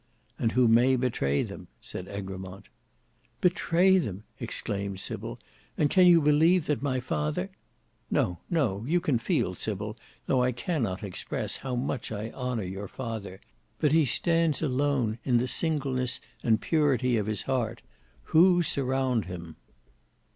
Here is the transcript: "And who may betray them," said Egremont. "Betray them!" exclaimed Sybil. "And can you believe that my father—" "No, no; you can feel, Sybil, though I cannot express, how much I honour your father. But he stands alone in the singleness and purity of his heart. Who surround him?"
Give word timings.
"And 0.39 0.53
who 0.53 0.67
may 0.67 0.95
betray 0.95 1.43
them," 1.43 1.67
said 1.79 2.07
Egremont. 2.07 2.69
"Betray 3.39 3.99
them!" 3.99 4.23
exclaimed 4.39 4.99
Sybil. 4.99 5.37
"And 5.77 5.91
can 5.91 6.07
you 6.07 6.19
believe 6.19 6.65
that 6.65 6.81
my 6.81 6.99
father—" 6.99 7.51
"No, 8.09 8.39
no; 8.49 8.83
you 8.87 8.99
can 8.99 9.19
feel, 9.19 9.53
Sybil, 9.53 9.95
though 10.25 10.41
I 10.41 10.53
cannot 10.53 11.03
express, 11.03 11.57
how 11.57 11.75
much 11.75 12.11
I 12.11 12.31
honour 12.31 12.63
your 12.63 12.87
father. 12.87 13.41
But 13.77 13.91
he 13.91 14.03
stands 14.05 14.63
alone 14.63 15.19
in 15.23 15.37
the 15.37 15.47
singleness 15.47 16.19
and 16.41 16.59
purity 16.59 17.15
of 17.17 17.27
his 17.27 17.43
heart. 17.43 17.83
Who 18.33 18.63
surround 18.63 19.25
him?" 19.25 19.55